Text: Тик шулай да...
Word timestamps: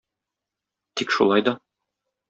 Тик 1.03 1.15
шулай 1.19 1.47
да... 1.51 1.57